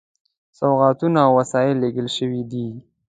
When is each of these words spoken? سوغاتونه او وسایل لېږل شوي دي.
سوغاتونه 0.59 1.19
او 1.27 1.31
وسایل 1.39 1.75
لېږل 1.83 2.07
شوي 2.17 2.41
دي. 2.51 2.67